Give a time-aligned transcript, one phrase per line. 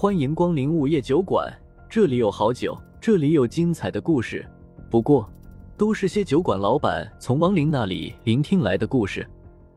[0.00, 1.54] 欢迎光临午夜酒馆，
[1.86, 4.50] 这里有好酒，这里有精彩的故事。
[4.90, 5.30] 不过，
[5.76, 9.28] 都是些酒馆老板从亡灵那里聆听来的故事。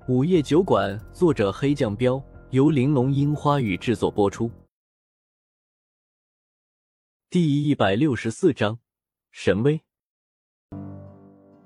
[0.07, 4.49] 午夜酒馆，作者黑酱标，由玲珑樱花雨制作播出。
[7.29, 8.79] 第一百六十四章，
[9.29, 9.81] 神威。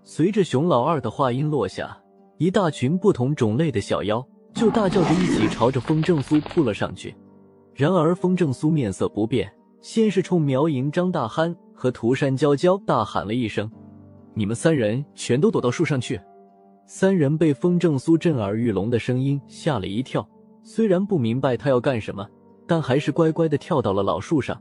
[0.03, 1.95] 随着熊老二的话音落下，
[2.39, 7.15] 一大群不同种类的小妖就大叫着一起朝着风正苏扑了上去。
[7.77, 9.47] 然而风正苏面色不变，
[9.81, 13.69] 先是冲苗银、张大憨和涂山娇娇大喊了一声
[14.33, 16.19] ：“你们三人全都躲到树上去！”
[16.87, 20.27] 三人被风正苏震耳欲聋的声音吓了一跳，
[20.63, 22.27] 虽然不明白他要干什么，
[22.65, 24.59] 但还是乖乖的跳到了老树上。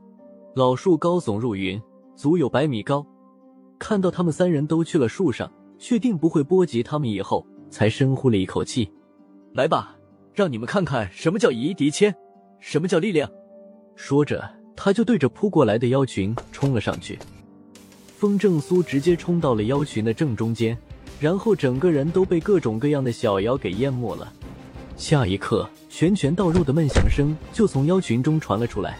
[0.54, 1.80] 老树高耸入云，
[2.14, 3.06] 足有百米高。
[3.78, 8.92] 看到他们三人都去了树上，确定不会波及他们以后，才深呼了一口气
[9.56, 9.96] ：“来吧，
[10.34, 12.14] 让你们看看什么叫以一敌千，
[12.60, 13.30] 什么叫力量。”
[13.96, 17.18] 说着，他就对着扑过来的妖群冲了上去。
[18.18, 20.76] 风正苏直接冲到了妖群的正中间，
[21.20, 24.32] 然后整个人都被各种各样的小妖给淹没了。
[24.96, 28.98] 下一刻，拳拳到肉的闷响声就从妖群中传了出来。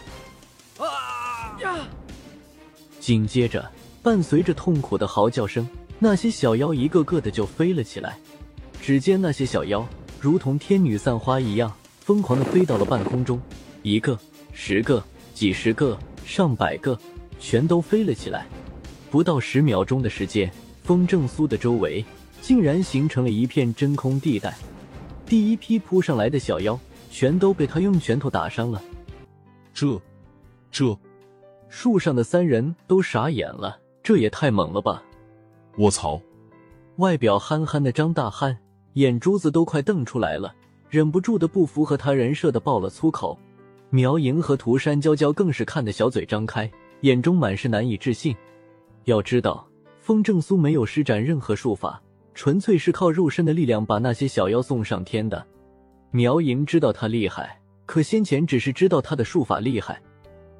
[0.77, 1.75] 啊呀！
[2.99, 3.69] 紧接着。
[4.03, 5.67] 伴随着痛苦的嚎叫声，
[5.99, 8.17] 那些小妖一个个的就飞了起来。
[8.81, 9.85] 只见那些小妖
[10.21, 13.37] 如同天女散花一样，疯狂的飞到了半空中，
[13.83, 14.17] 一个、
[14.51, 16.97] 十个、几十个、上百个，
[17.39, 18.45] 全都飞了起来。
[19.09, 20.51] 不到十秒钟的时间，
[20.83, 22.03] 风正苏的周围
[22.41, 24.57] 竟然形成了一片真空地带。
[25.25, 26.77] 第一批扑上来的小妖，
[27.09, 28.81] 全都被他用拳头打伤了。
[29.73, 30.01] 这，
[30.71, 30.97] 这，
[31.69, 33.79] 树上的三人都傻眼了。
[34.03, 35.03] 这也太猛了吧！
[35.77, 36.21] 卧槽！
[36.95, 38.57] 外表憨憨的张大汉
[38.93, 40.55] 眼珠子都快瞪出来了，
[40.89, 43.37] 忍不住的不符合他人设的爆了粗口。
[43.89, 46.69] 苗莹和涂山娇娇更是看得小嘴张开，
[47.01, 48.35] 眼中满是难以置信。
[49.05, 49.67] 要知道，
[49.99, 52.01] 风正苏没有施展任何术法，
[52.33, 55.45] 纯粹是靠肉身的力量把那些小妖送上天的。
[56.11, 60.01] 苗莹知道他厉害，可先前只是知道他的术法厉害，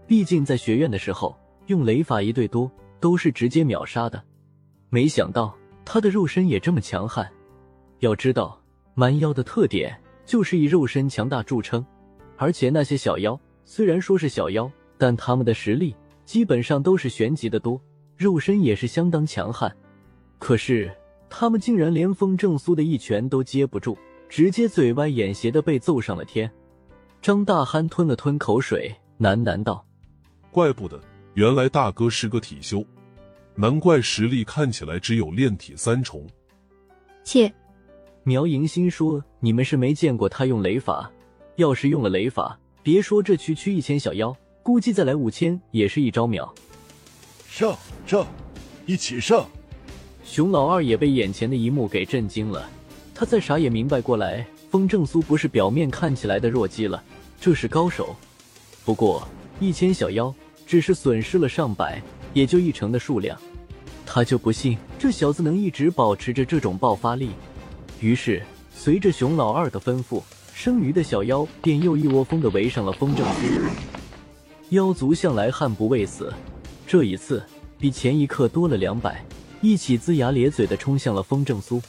[0.05, 1.35] 毕竟在学院的时候
[1.65, 2.71] 用雷法一对多。
[2.99, 4.19] 都是直接秒杀的，
[4.89, 5.55] 没想到
[5.85, 7.31] 他的肉身也这么强悍。
[7.99, 8.59] 要知道，
[8.95, 9.95] 蛮妖的特点
[10.25, 11.85] 就是以肉身强大著称，
[12.37, 17.81] 而且那些小妖虽然说是小妖，但他们的实力基本上都是玄级的多，
[18.15, 19.75] 肉身也是相当强悍。
[20.39, 20.89] 可是
[21.29, 23.97] 他们竟然连风正苏的一拳都接不住，
[24.29, 26.49] 直接嘴歪眼斜的被揍上了天。
[27.21, 29.85] 张大憨吞了吞口水，喃喃道
[30.51, 31.01] ：“怪不得。”
[31.33, 32.83] 原来大哥是个体修，
[33.53, 36.25] 难怪实力看起来只有炼体三重。
[37.23, 37.53] 切，
[38.23, 41.11] 苗迎心说：“你们是没见过他用雷法，
[41.57, 46.51] 要是用了雷法，别说这区区一千小妖，估计再来五千也是一招秒。”
[47.47, 48.25] 上上，
[48.87, 49.45] 一起上！
[50.23, 52.67] 熊老二也被眼前的一幕给震惊了，
[53.13, 57.03] 他再傻也明白过来，风正苏不是表面看起来的弱鸡了，
[57.39, 58.15] 这是高手。
[58.83, 59.27] 不过
[59.59, 60.33] 一千小妖。
[60.69, 62.01] 只是损失了上百，
[62.33, 63.39] 也就一成的数量，
[64.05, 67.29] 他就不信这小子能一直保持着这种爆发力。
[68.01, 68.43] 于是，
[68.75, 70.21] 随着熊老二的吩咐，
[70.59, 73.41] 剩余的小妖便又一窝蜂的围上了风正苏。
[74.69, 76.33] 妖族向来悍不畏死，
[76.87, 77.43] 这一次
[77.77, 79.23] 比前一刻多了两百，
[79.61, 81.79] 一起龇牙咧嘴的冲向了风正苏。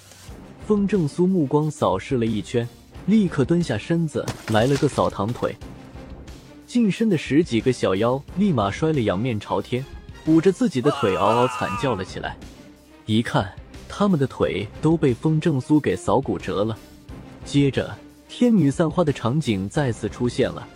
[0.66, 2.68] 风正苏目光扫视了一圈，
[3.06, 5.56] 立刻蹲下身子来了个扫堂腿。
[6.66, 9.82] 近身的十几个小妖立马摔了仰面朝天，
[10.26, 12.36] 捂着自己的腿嗷嗷惨叫了起来。
[13.06, 13.50] 一看，
[13.88, 16.76] 他们的腿都被风正苏给扫骨折了。
[17.46, 17.96] 接着，
[18.28, 20.66] 天女散花的场景再次出现了。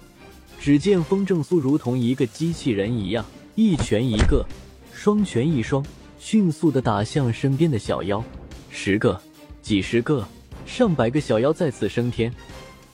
[0.58, 3.24] 只见风正苏如同一个机器人一样，
[3.54, 4.44] 一拳一个，
[4.92, 5.84] 双拳一双，
[6.18, 8.22] 迅速的打向身边的小妖。
[8.70, 9.20] 十个、
[9.60, 10.26] 几十个、
[10.64, 12.32] 上百个小妖再次升天，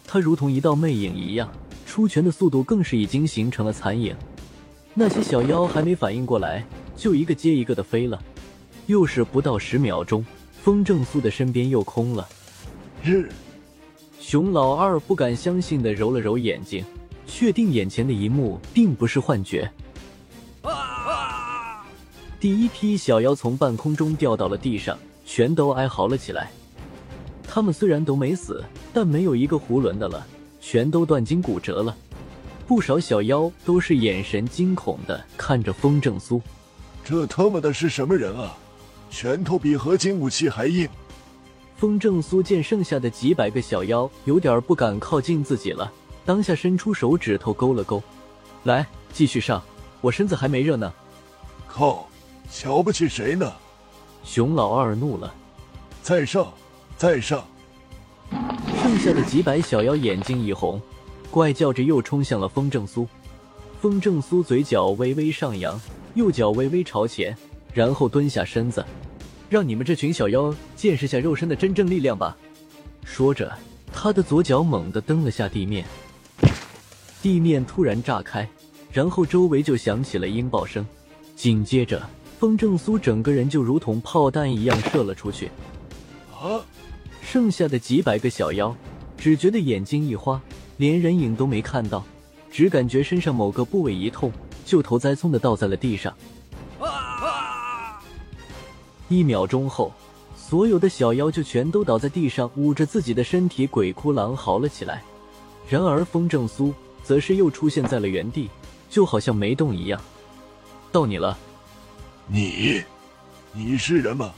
[0.06, 1.50] 他如同一道魅影一样。
[1.86, 4.14] 出拳的速度更是已经形成了残影，
[4.94, 6.64] 那些小妖还没反应过来，
[6.96, 8.22] 就一个接一个的飞了。
[8.86, 10.24] 又是不到十秒钟，
[10.62, 12.28] 风正苏的身边又空了。
[13.02, 13.28] 日，
[14.28, 16.84] 熊老二不敢相信的揉了揉眼睛，
[17.26, 19.72] 确定眼前的一幕并不是幻觉。
[20.60, 21.82] 啊！
[22.38, 26.50] 第一批小妖从半空中掉到了地上，全都哀嚎了起来。
[27.42, 30.26] 他们虽然都没死，但没有一个囫囵的了。
[30.60, 31.96] 全都断筋骨折了，
[32.66, 36.38] 不少小妖都是眼神惊恐的看着风正苏。
[37.02, 38.54] 这他妈的是什么人啊？
[39.08, 40.86] 拳头比合金武器还硬。
[41.78, 45.88] 风正苏见剩下的几百个小妖有点不敢靠近自己了，
[46.24, 48.02] 当下伸出手指头勾了勾，
[48.64, 49.62] 来，继续上，
[50.00, 50.92] 我身子还没热呢。
[51.68, 52.08] 靠，
[52.50, 53.52] 瞧不起谁呢？
[54.24, 55.32] 熊老二怒了，
[56.02, 56.52] 再上，
[56.96, 57.44] 再上！
[58.82, 60.82] 剩下的几百小妖眼睛一红，
[61.30, 63.06] 怪叫着又冲向了风正苏。
[63.80, 65.80] 风正苏嘴角微微上扬，
[66.14, 67.36] 右脚微微朝前，
[67.72, 68.84] 然后蹲下身子，
[69.48, 72.36] 让你们这群小妖见识下肉身的真正力量吧。
[73.04, 73.52] 说着，
[73.92, 75.86] 他的左脚猛地蹬了下地面，
[77.22, 78.48] 地面突然炸开，
[78.92, 80.86] 然后周围就响起了音爆声。
[81.34, 82.02] 紧接着，
[82.38, 85.50] 风正苏整个人就如同炮弹一样射了出去。
[86.38, 86.60] 啊！
[87.22, 88.74] 剩下的几百个小妖
[89.16, 90.40] 只觉得眼睛一花，
[90.78, 92.04] 连人影都没看到。
[92.50, 94.32] 只感觉身上某个部位一痛，
[94.64, 96.14] 就头栽葱的倒在了地上。
[99.08, 99.92] 一秒钟后，
[100.36, 105.02] 所有的小妖就全都倒在地上，捂着自己的身体，鬼哭狼嚎了起来。
[105.68, 106.72] 然而风正苏
[107.02, 108.48] 则是又出现在了原地，
[108.88, 110.00] 就好像没动一样。
[110.92, 111.36] 到你了，
[112.26, 112.82] 你，
[113.52, 114.32] 你是人吗？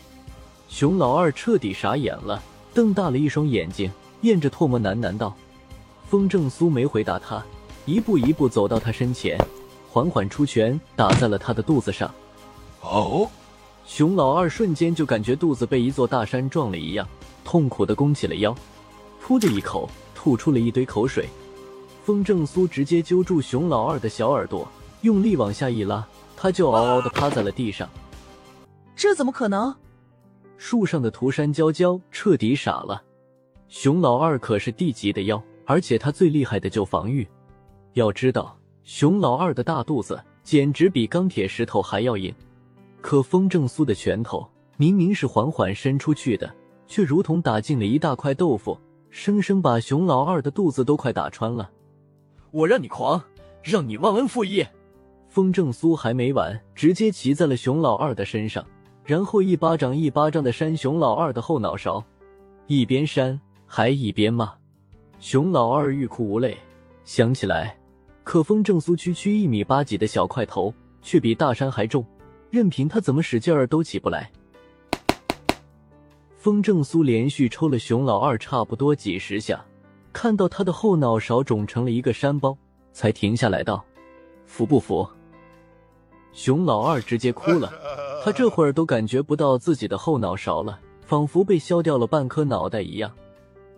[0.68, 2.42] 熊老二彻底傻眼了，
[2.72, 3.90] 瞪大了一双眼睛，
[4.22, 5.34] 咽着唾沫喃喃道
[6.08, 7.42] ：“风正苏没回答他。”
[7.86, 9.36] 一步一步走到他身前，
[9.90, 12.12] 缓缓出拳打在了他的肚子上。
[12.82, 13.28] 哦，
[13.92, 17.04] 熊老二瞬间就感觉肚子被一座大山撞了一样，
[17.42, 18.54] 痛苦的弓起了腰，
[19.20, 21.28] 噗的一口吐出了一堆口水。
[22.04, 24.66] 风正苏直接揪住熊老二的小耳朵，
[25.00, 26.06] 用力往下一拉，
[26.36, 27.90] 他就嗷嗷的趴在了地上。
[28.94, 29.74] 这怎么可能？
[30.56, 33.02] 树上的涂山娇娇彻底傻了。
[33.66, 37.26] 熊老二可是地级的妖，而且他最厉害的就防御。
[37.94, 42.32] 要知道，熊老二的大肚子简直比钢铁石头还要硬，
[43.00, 46.54] 可风正苏的拳头明明是缓缓伸出去的，
[46.86, 48.78] 却如同打进了一大块豆腐，
[49.10, 51.70] 生生把熊老二的肚子都快打穿了。
[52.50, 53.22] 我让你狂，
[53.62, 54.64] 让你忘恩负义！
[55.28, 58.64] 风正苏还没完，直接骑在了熊老二的身上，
[59.04, 62.02] 然后一巴掌一巴掌的扇熊老二的后脑勺，
[62.66, 64.52] 一边扇还一边骂。
[65.18, 66.56] 熊老二欲哭无泪，
[67.04, 67.76] 想起来。
[68.24, 72.04] 可风正苏区区一米八几的小块头，却比大山还重，
[72.50, 74.30] 任凭他怎么使劲儿都起不来。
[76.36, 79.64] 风正苏连续抽了熊老二差不多几十下，
[80.12, 82.56] 看到他的后脑勺肿成了一个山包，
[82.92, 83.84] 才停下来道
[84.46, 85.08] ：“服不服？”
[86.32, 87.70] 熊老二直接哭了，
[88.24, 93.12] 他这会儿都感觉不到自己的后脑勺了，仿佛被削掉了半颗脑袋一样。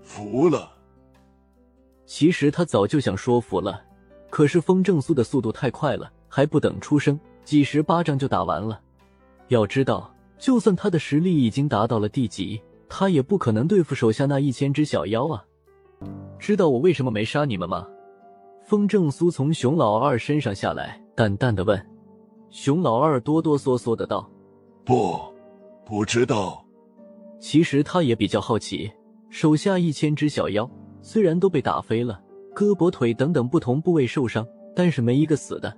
[0.02, 0.70] 服了。
[2.06, 3.82] 其实他早就想说服了。
[4.30, 8.80] 可是风正苏的速度太快了，还不等出声，几十巴掌就打完了。
[9.48, 15.44] 要知道，就算他的实力已经达到了地级，他也不可能对付手下那一千只小妖啊！
[16.38, 17.86] 知道我为什么没杀你们吗？
[18.64, 21.86] 风正苏从熊老二身上下来，淡淡的问。
[22.50, 24.30] 熊老二哆哆嗦嗦的道
[24.84, 25.20] ：“不，
[25.84, 26.64] 不知道。”
[27.40, 28.90] 其实他也比较好奇，
[29.30, 30.68] 手下一千只小妖
[31.00, 32.20] 虽然都被打飞了。
[32.54, 34.46] 胳膊、腿等等不同部位受伤，
[34.76, 35.74] 但是没一个死的。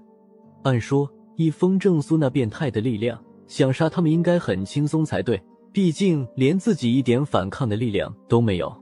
[0.64, 5.42] 按说以风正苏那变态的力量，想杀他们应该很轻松才对。
[5.72, 8.72] 毕竟连自己一点反抗的力量都没有。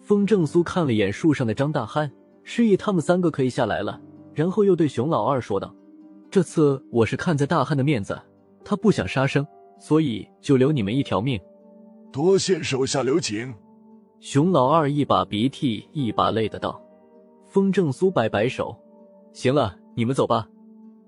[0.00, 2.10] 风正苏看了眼树上的张大汉，
[2.42, 4.00] 示意他们三个可以下来了，
[4.32, 5.74] 然后又对熊老二说道
[6.30, 8.18] ：“这次我是看在大汉的面子，
[8.64, 9.46] 他不想杀生，
[9.78, 11.38] 所以就留你们一条命。
[12.10, 13.54] 多谢手下留情。”
[14.18, 16.80] 熊老二一把鼻涕一把泪的道。
[17.46, 18.74] 风正苏摆摆手，
[19.34, 20.48] 行了，你们走吧，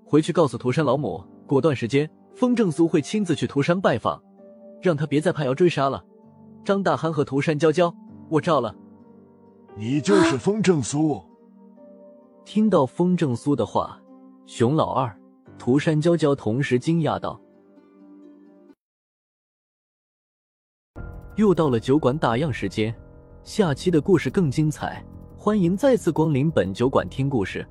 [0.05, 4.21] 回去告诉涂山老母，过段时间风正苏会亲自去涂山拜访，
[4.79, 6.05] 让他别再派妖追杀了。
[6.63, 7.93] 张大憨和涂山娇娇，
[8.29, 8.75] 我照了。
[9.75, 11.21] 你就是风正苏？
[12.45, 13.99] 听到风正苏的话，
[14.45, 15.13] 熊老二、
[15.57, 17.41] 涂山娇娇同时惊讶道
[21.35, 22.95] ：“又到了酒馆打烊时间，
[23.43, 25.03] 下期的故事更精彩。”
[25.35, 27.67] 欢迎再次光临本酒馆听故事。